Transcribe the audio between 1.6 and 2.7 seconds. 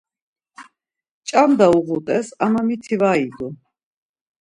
uğut̆es ama